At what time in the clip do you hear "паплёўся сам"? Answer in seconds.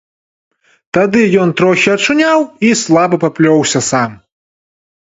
3.27-4.21